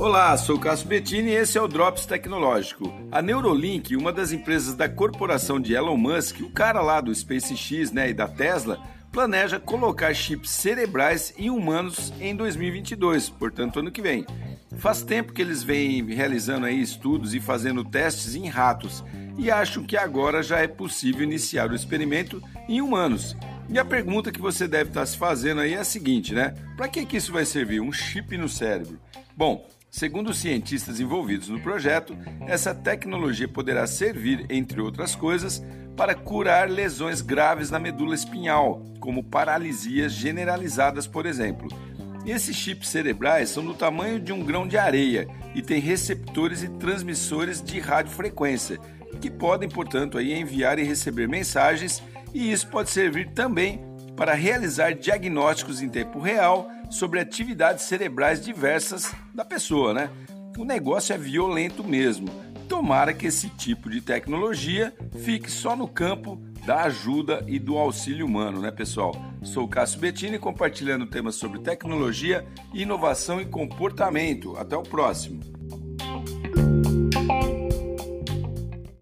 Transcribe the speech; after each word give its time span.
Olá, 0.00 0.36
sou 0.36 0.56
Cássio 0.60 0.86
Bettini 0.86 1.30
e 1.30 1.34
esse 1.34 1.58
é 1.58 1.60
o 1.60 1.66
Drops 1.66 2.06
Tecnológico. 2.06 2.94
A 3.10 3.20
Neurolink, 3.20 3.96
uma 3.96 4.12
das 4.12 4.30
empresas 4.30 4.76
da 4.76 4.88
corporação 4.88 5.58
de 5.58 5.74
Elon 5.74 5.96
Musk, 5.96 6.38
o 6.40 6.52
cara 6.52 6.80
lá 6.80 7.00
do 7.00 7.12
SpaceX 7.12 7.90
né, 7.90 8.10
e 8.10 8.14
da 8.14 8.28
Tesla, 8.28 8.78
planeja 9.10 9.58
colocar 9.58 10.14
chips 10.14 10.50
cerebrais 10.50 11.34
em 11.36 11.50
humanos 11.50 12.12
em 12.20 12.36
2022, 12.36 13.28
portanto 13.28 13.80
ano 13.80 13.90
que 13.90 14.00
vem. 14.00 14.24
Faz 14.76 15.02
tempo 15.02 15.32
que 15.32 15.42
eles 15.42 15.64
vêm 15.64 16.04
realizando 16.04 16.66
aí 16.66 16.80
estudos 16.80 17.34
e 17.34 17.40
fazendo 17.40 17.84
testes 17.84 18.36
em 18.36 18.46
ratos 18.46 19.02
e 19.36 19.50
acham 19.50 19.82
que 19.82 19.96
agora 19.96 20.44
já 20.44 20.60
é 20.60 20.68
possível 20.68 21.24
iniciar 21.24 21.72
o 21.72 21.74
experimento 21.74 22.40
em 22.68 22.80
humanos. 22.80 23.36
E 23.68 23.78
a 23.78 23.84
pergunta 23.84 24.32
que 24.32 24.40
você 24.40 24.66
deve 24.66 24.90
estar 24.90 25.04
se 25.04 25.16
fazendo 25.16 25.60
aí 25.60 25.74
é 25.74 25.78
a 25.78 25.84
seguinte, 25.84 26.34
né? 26.34 26.54
Para 26.76 26.88
que, 26.88 27.04
que 27.04 27.16
isso 27.16 27.32
vai 27.32 27.44
servir? 27.44 27.80
Um 27.80 27.92
chip 27.92 28.36
no 28.36 28.48
cérebro? 28.48 28.98
Bom, 29.36 29.66
Segundo 29.90 30.28
os 30.28 30.38
cientistas 30.38 31.00
envolvidos 31.00 31.48
no 31.48 31.60
projeto, 31.60 32.16
essa 32.46 32.74
tecnologia 32.74 33.48
poderá 33.48 33.86
servir, 33.86 34.44
entre 34.50 34.82
outras 34.82 35.14
coisas, 35.14 35.62
para 35.96 36.14
curar 36.14 36.70
lesões 36.70 37.22
graves 37.22 37.70
na 37.70 37.78
medula 37.78 38.14
espinhal, 38.14 38.82
como 39.00 39.24
paralisias 39.24 40.12
generalizadas, 40.12 41.06
por 41.06 41.24
exemplo. 41.24 41.68
Esses 42.26 42.54
chips 42.54 42.88
cerebrais 42.88 43.48
são 43.48 43.64
do 43.64 43.72
tamanho 43.72 44.20
de 44.20 44.30
um 44.30 44.44
grão 44.44 44.68
de 44.68 44.76
areia 44.76 45.26
e 45.54 45.62
têm 45.62 45.80
receptores 45.80 46.62
e 46.62 46.68
transmissores 46.68 47.62
de 47.62 47.80
radiofrequência, 47.80 48.78
que 49.22 49.30
podem, 49.30 49.70
portanto, 49.70 50.18
aí 50.18 50.34
enviar 50.34 50.78
e 50.78 50.84
receber 50.84 51.26
mensagens, 51.26 52.02
e 52.34 52.50
isso 52.52 52.68
pode 52.68 52.90
servir 52.90 53.30
também 53.32 53.80
para 54.16 54.34
realizar 54.34 54.94
diagnósticos 54.94 55.80
em 55.80 55.88
tempo 55.88 56.18
real 56.18 56.68
sobre 56.90 57.20
atividades 57.20 57.84
cerebrais 57.84 58.44
diversas 58.44 59.14
da 59.32 59.44
pessoa, 59.44 59.94
né? 59.94 60.10
O 60.56 60.64
negócio 60.64 61.14
é 61.14 61.18
violento 61.18 61.84
mesmo. 61.84 62.26
Tomara 62.68 63.14
que 63.14 63.28
esse 63.28 63.48
tipo 63.50 63.88
de 63.88 64.00
tecnologia 64.00 64.92
fique 65.22 65.50
só 65.50 65.76
no 65.76 65.86
campo 65.86 66.36
da 66.66 66.82
ajuda 66.82 67.44
e 67.46 67.58
do 67.58 67.78
auxílio 67.78 68.26
humano, 68.26 68.60
né, 68.60 68.70
pessoal? 68.70 69.14
Sou 69.42 69.64
o 69.64 69.68
Cássio 69.68 70.00
Bettini 70.00 70.38
compartilhando 70.38 71.06
temas 71.06 71.36
sobre 71.36 71.60
tecnologia, 71.60 72.44
inovação 72.74 73.40
e 73.40 73.46
comportamento. 73.46 74.56
Até 74.56 74.76
o 74.76 74.82
próximo. 74.82 75.57